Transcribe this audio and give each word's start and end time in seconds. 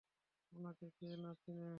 উনাকে 0.53 0.87
কে 0.97 1.09
না 1.23 1.31
চিনে? 1.41 1.67